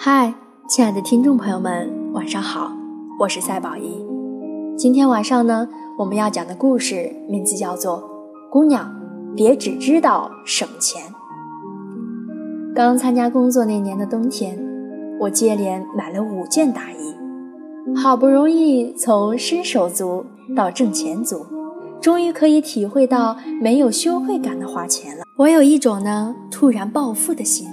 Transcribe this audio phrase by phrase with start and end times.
[0.00, 0.32] 嗨，
[0.68, 2.70] 亲爱的听众朋友们，晚上好，
[3.18, 4.06] 我是赛宝仪。
[4.76, 5.66] 今天晚上呢，
[5.98, 7.98] 我们要讲的故事名字叫做
[8.48, 8.94] 《姑娘，
[9.34, 11.02] 别只知道省钱》。
[12.76, 14.56] 刚参加工作那年的冬天，
[15.18, 20.24] 我接连买了五件大衣，好不容易从伸手族
[20.54, 21.44] 到挣钱族，
[22.00, 25.24] 终于可以体会到没有羞愧感的花钱了。
[25.38, 27.66] 我有一种呢突然暴富的心。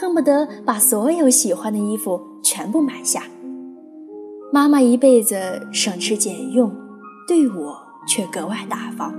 [0.00, 3.24] 恨不得把所有喜欢的衣服全部买下。
[4.50, 6.74] 妈妈一辈子省吃俭用，
[7.28, 7.76] 对我
[8.08, 9.14] 却格外大方。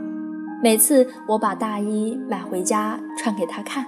[0.63, 3.85] 每次我把大衣买回家穿给她看，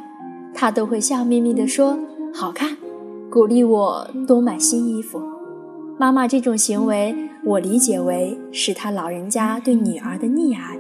[0.54, 1.98] 她都会笑眯眯地说
[2.32, 2.78] ：“好看。”
[3.32, 5.20] 鼓励我多买新衣服。
[5.98, 10.78] 妈妈这种行为，我理解为是她老人家对女儿的溺爱。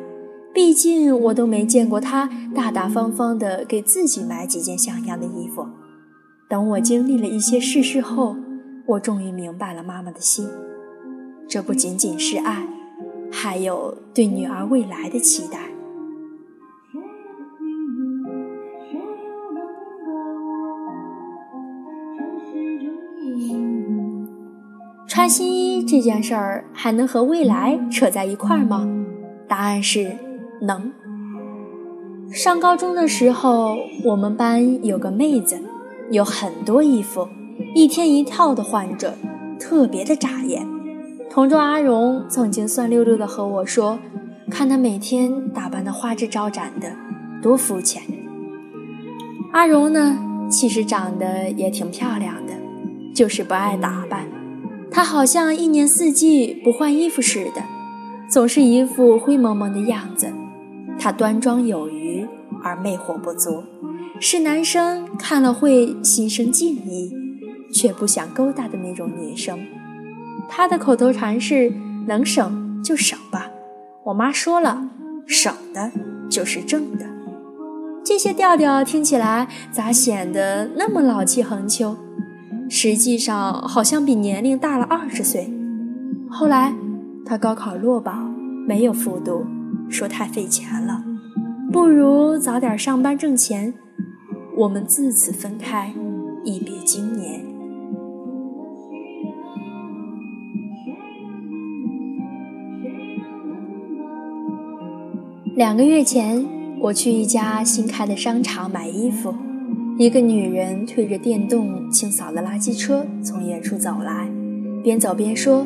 [0.53, 5.65] 毕竟我都没见过她大大方方地给自己买几件像样的衣服。
[6.53, 8.35] 等我经历了一些世事后，
[8.85, 10.47] 我终于明白了妈妈的心。
[11.47, 12.67] 这不仅仅是爱，
[13.31, 15.57] 还有对女儿未来的期待。
[25.07, 28.87] 穿新衣这件事儿还能和未来扯在一块儿吗？
[29.47, 30.15] 答案是
[30.61, 30.93] 能。
[32.31, 35.57] 上高中的时候，我们班有个妹子。
[36.13, 37.27] 有很多衣服，
[37.73, 39.15] 一天一套的换着，
[39.59, 40.63] 特别的扎眼。
[41.27, 43.97] 同桌阿荣曾经酸溜溜的和我说
[44.47, 46.95] ：“看她每天打扮的花枝招展的，
[47.41, 48.03] 多肤浅。”
[49.53, 52.53] 阿荣呢，其实长得也挺漂亮的，
[53.15, 54.27] 就是不爱打扮。
[54.91, 57.63] 她好像一年四季不换衣服似的，
[58.29, 60.31] 总是一副灰蒙蒙的样子。
[60.99, 62.23] 她端庄有余
[62.63, 63.63] 而魅惑不足。
[64.25, 67.11] 是男生看了会心生敬意，
[67.73, 69.59] 却不想勾搭的那种女生。
[70.47, 71.73] 她的口头禅是
[72.07, 73.51] “能省就省吧”。
[74.05, 74.89] 我妈说了，
[75.27, 75.91] 省的
[76.29, 77.05] 就是挣的。
[78.01, 81.97] 这些调调听起来咋显得那么老气横秋？
[82.69, 85.53] 实际上好像比年龄大了二十岁。
[86.29, 86.73] 后来
[87.25, 88.33] 她高考落榜，
[88.65, 89.45] 没有复读，
[89.89, 91.03] 说太费钱了，
[91.73, 93.73] 不如早点上班挣钱。
[94.55, 95.91] 我们自此分开，
[96.43, 97.43] 一别经年。
[105.55, 106.45] 两个月前，
[106.79, 109.33] 我去一家新开的商场买衣服，
[109.97, 114.29] 一个女人推着电动清扫的垃圾车从远处走来，
[114.83, 115.65] 边走边说：“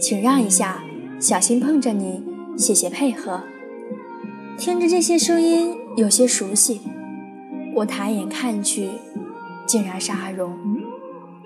[0.00, 0.84] 请让一下，
[1.18, 2.22] 小心碰着你，
[2.56, 3.42] 谢谢配合。”
[4.56, 6.80] 听着这些声音，有些熟悉。
[7.74, 8.90] 我抬眼看去，
[9.66, 10.52] 竟然是阿荣。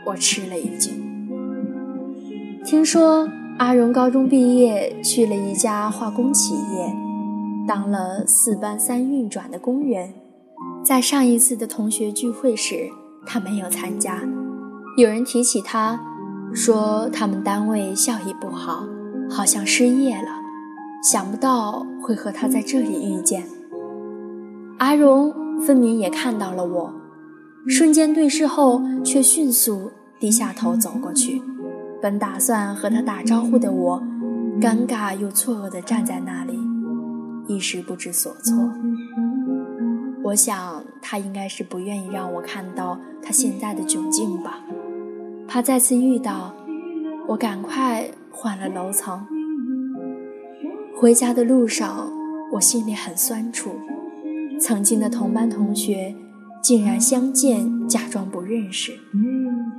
[0.07, 0.93] 我吃了一惊。
[2.65, 3.29] 听说
[3.59, 6.97] 阿荣高中毕业去了一家化工企业，
[7.67, 10.15] 当了四班三运转的工人。
[10.85, 12.91] 在上一次的同学聚会时，
[13.25, 14.21] 他没有参加。
[14.97, 16.01] 有人提起他，
[16.53, 18.85] 说他们单位效益不好，
[19.31, 20.29] 好像失业了。
[21.03, 23.45] 想不到会和他在这里遇见。
[24.79, 25.46] 阿荣。
[25.65, 26.93] 分明也看到了我，
[27.69, 29.91] 瞬间对视后，却迅速
[30.21, 31.43] 低下头走过去。
[32.01, 34.03] 本打算和他打招呼的我，
[34.61, 36.59] 尴尬又错愕地站在那里，
[37.49, 38.71] 一时不知所措。
[40.23, 44.61] 我想他应该是不愿意让我看到他现在的窘境吧，
[45.49, 46.55] 怕再次遇到，
[47.27, 49.27] 我赶快换了楼层。
[50.97, 52.11] 回家的路上，
[52.53, 53.71] 我心里很酸楚。
[54.59, 56.15] 曾经的同班同学，
[56.63, 58.93] 竟然相见假装不认识。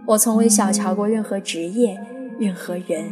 [0.05, 1.97] 我从未小瞧过任何职业、
[2.39, 3.11] 任何人，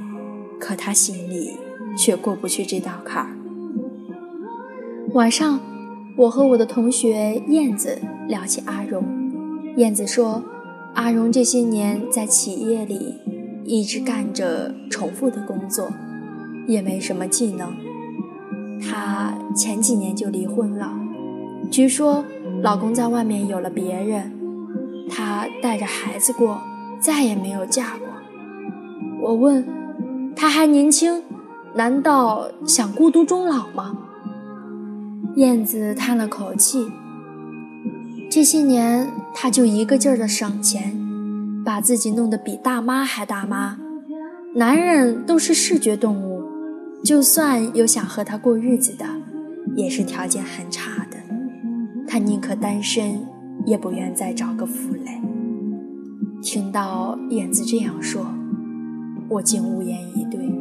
[0.59, 1.52] 可他心里
[1.98, 3.36] 却过不去这道坎儿。
[5.14, 5.59] 晚上，
[6.18, 9.03] 我和我的同学燕子聊起阿荣。
[9.78, 10.44] 燕子说，
[10.94, 13.16] 阿荣这些年在企业里
[13.66, 15.90] 一直干着重复的工作，
[16.67, 17.76] 也没什么技能。
[18.79, 21.04] 他前几年就离婚了。
[21.72, 22.23] 据说
[22.62, 24.32] 老公在外面有了别人，
[25.09, 26.62] 她带着孩子过，
[27.00, 28.08] 再也没有嫁过。
[29.22, 29.66] 我问，
[30.35, 31.22] 她还年轻，
[31.73, 33.97] 难道想孤独终老吗？
[35.35, 36.88] 燕子叹了口气，
[38.29, 40.97] 这些年她就一个劲儿的省钱，
[41.66, 43.78] 把自己弄得比大妈还大妈。
[44.53, 46.41] 男人都是视觉动物，
[47.03, 49.06] 就算有想和她过日子的，
[49.76, 51.15] 也是条件很差的。
[52.07, 53.25] 他宁可单身，
[53.66, 55.22] 也不愿再找个负累。
[56.41, 58.25] 听到燕子这样说，
[59.29, 60.54] 我竟无言以对。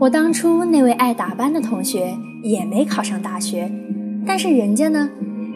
[0.00, 3.70] 我当初那位爱打扮的同学也没考上大学，
[4.26, 5.10] 但是人家呢，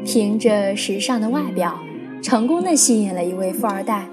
[0.05, 1.79] 凭着时尚的外表，
[2.23, 4.06] 成功的吸引了一位富二代，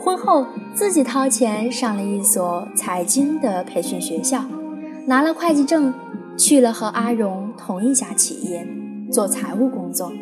[0.00, 0.44] 婚后
[0.74, 4.44] 自己掏钱上了一所财经的培训学校，
[5.06, 5.94] 拿了会计证，
[6.36, 8.66] 去了和阿荣同一家企业
[9.12, 10.12] 做财务工作。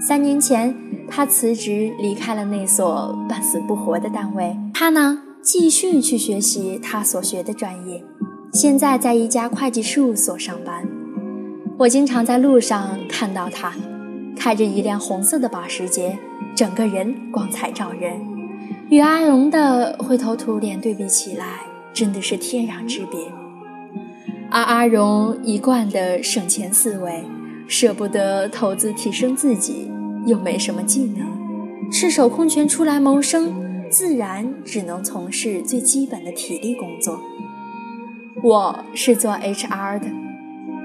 [0.00, 0.74] 三年前，
[1.08, 8.02] 他辞职离开了那所半死不活的单位，他呢，继续去学习他所学的专业。
[8.52, 10.88] 现在在一家会计事务所上班，
[11.78, 13.74] 我经常在路上看到他，
[14.36, 16.18] 开着一辆红色的保时捷，
[16.54, 18.20] 整个人光彩照人，
[18.88, 21.60] 与阿荣的灰头土脸对比起来，
[21.92, 23.20] 真的是天壤之别。
[24.50, 27.24] 而阿荣一贯的省钱思维，
[27.66, 29.90] 舍不得投资提升自己，
[30.24, 33.52] 又没什么技能，赤手空拳出来谋生，
[33.90, 37.20] 自然只能从事最基本的体力工作。
[38.46, 40.06] 我是做 HR 的，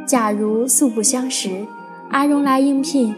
[0.08, 1.68] 假如素不相识，
[2.10, 3.14] 阿荣来应聘，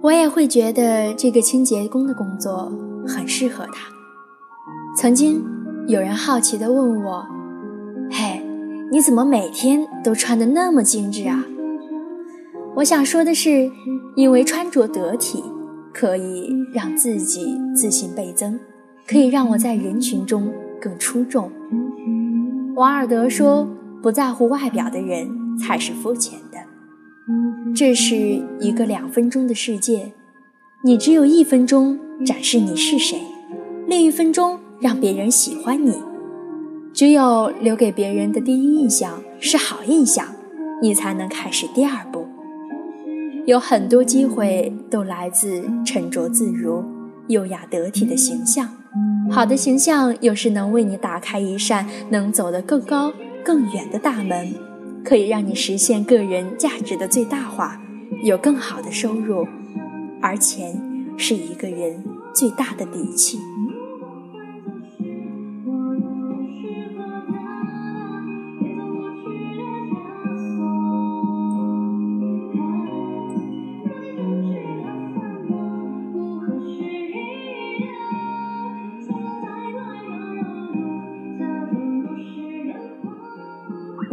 [0.00, 2.72] 我也会觉得这个清洁工的工作
[3.06, 3.90] 很适合他。
[4.96, 5.44] 曾经
[5.86, 7.26] 有人好奇地问我
[8.10, 8.40] ：“嘿，
[8.90, 11.44] 你怎么每天都穿得那么精致啊？”
[12.76, 13.70] 我想说的是，
[14.14, 15.44] 因为穿着得体，
[15.92, 18.58] 可以让自己自信倍增，
[19.06, 20.50] 可以让我在人群中
[20.80, 21.52] 更出众。
[22.76, 23.66] 王尔德说
[24.02, 26.58] ：“不在乎外表的人才是肤浅的。”
[27.74, 28.16] 这是
[28.60, 30.12] 一个两分钟的世界，
[30.84, 33.18] 你只有一分钟展示你是谁，
[33.86, 36.02] 另一分钟让别人喜欢你。
[36.92, 40.26] 只有留给别人的第一印象是好印象，
[40.82, 42.26] 你才能开始第二步。
[43.46, 46.84] 有很多机会都来自沉着自如、
[47.28, 48.68] 优雅得体的形象。
[49.30, 53.12] 好的形象有时能为你打开一扇能走得更高、
[53.44, 54.54] 更远的大门，
[55.04, 57.80] 可以让你实现个人价值的最大化，
[58.22, 59.46] 有更好的收入，
[60.22, 60.80] 而钱
[61.16, 63.38] 是一个人最大的底气。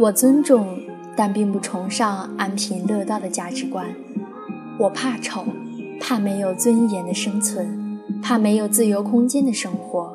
[0.04, 0.66] 我尊重，
[1.16, 3.86] 但并不崇尚安贫乐道的价值观。
[4.78, 5.46] 我怕丑，
[5.98, 10.14] 怕没有尊严的生存，怕没有自由空间的生活，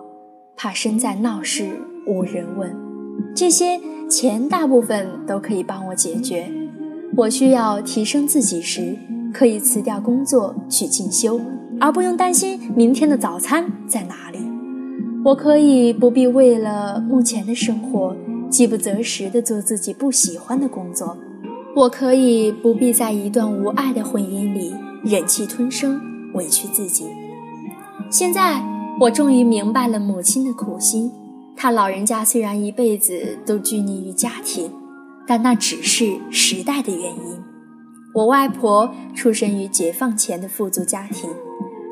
[0.56, 1.72] 怕身在闹市
[2.06, 2.72] 无人问。
[3.36, 6.52] 这些钱大部分都可以帮我解决。
[7.18, 8.96] 我需要提升自己时，
[9.34, 11.42] 可以辞掉工作去进修，
[11.80, 14.38] 而不用担心明天的早餐在哪里。
[15.26, 18.16] 我可以不必为了目前的生活。
[18.50, 21.18] 饥不择食地做自己不喜欢的工作，
[21.76, 24.74] 我可以不必在一段无爱的婚姻里
[25.04, 26.02] 忍气吞声、
[26.34, 27.06] 委屈自己。
[28.10, 28.62] 现在
[29.00, 31.12] 我终于明白了母亲的苦心。
[31.56, 34.72] 她老人家虽然一辈子都拘泥于家庭，
[35.28, 37.44] 但那只是时代的原因。
[38.16, 41.30] 我外婆出身于解放前的富足家庭，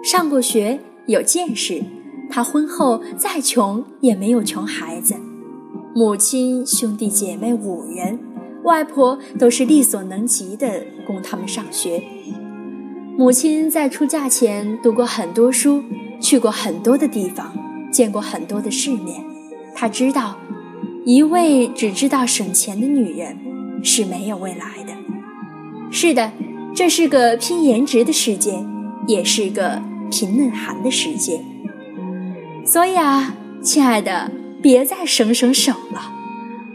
[0.04, 1.84] 上过学，有见识。
[2.30, 5.14] 她婚后再穷也没有穷孩子。
[5.98, 8.20] 母亲兄弟姐妹五人，
[8.64, 12.04] 外婆都是力所能及的供他们上学。
[13.18, 15.84] 母亲在出嫁前读过很多书，
[16.20, 17.52] 去过很多的地方，
[17.92, 19.24] 见过很多的世面。
[19.74, 20.38] 她知道，
[21.04, 23.36] 一位只知道省钱的女人
[23.84, 24.94] 是没有未来的。
[25.90, 26.32] 是的，
[26.76, 28.64] 这是个拼颜值的世界，
[29.08, 31.44] 也是个拼内涵的世界。
[32.64, 34.30] 所以啊，亲爱的。
[34.62, 36.12] 别再省省省了，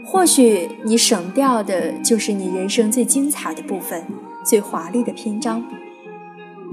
[0.05, 4.05] 或许你省掉的就是你人生最精彩的部分，
[4.45, 5.63] 最华丽的篇章。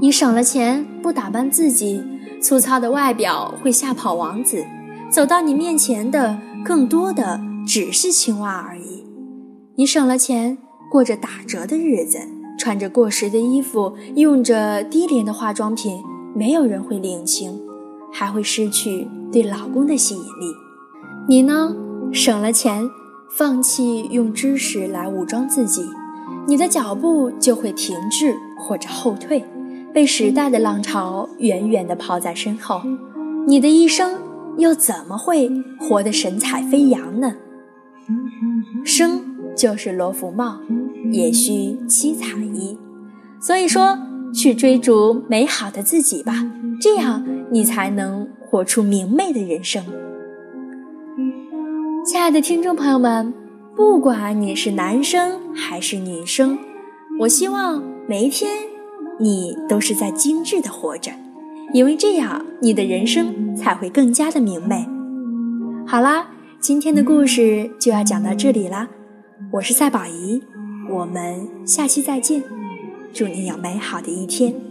[0.01, 2.03] 你省了钱不打扮自己，
[2.41, 4.65] 粗糙的外表会吓跑王子，
[5.11, 9.05] 走到你面前的更多的只是青蛙而已。
[9.77, 10.57] 你省了钱，
[10.91, 12.19] 过着打折的日子，
[12.59, 16.01] 穿着过时的衣服，用着低廉的化妆品，
[16.35, 17.61] 没有人会领情，
[18.13, 20.70] 还会失去对老公的吸引力。
[21.31, 21.73] 你呢？
[22.13, 22.91] 省了钱，
[23.31, 25.85] 放弃用知识来武装自己，
[26.49, 29.45] 你的脚步就会停滞或者后退，
[29.95, 32.83] 被时代的浪潮远远地抛在身后，
[33.47, 34.19] 你的一生
[34.59, 37.37] 又怎么会活得神采飞扬呢？
[38.85, 39.23] 生
[39.57, 40.59] 就是罗浮帽，
[41.13, 42.77] 也需七彩衣。
[43.41, 43.97] 所以说，
[44.35, 49.85] 去追逐美好的自己吧，这样你才能活出明媚的人生。
[52.05, 53.33] 亲爱的听众朋友们，
[53.77, 56.59] 不管你是男生还是女生，
[57.21, 58.51] 我希望每一天
[59.19, 61.13] 你都是在精致的活着，
[61.73, 64.87] 因为这样你的人生才会更加的明媚。
[65.87, 68.89] 好啦，今天的故事就要讲到这里啦，
[69.53, 70.43] 我是赛宝仪，
[70.89, 72.43] 我们下期再见，
[73.13, 74.70] 祝你有美好的一天。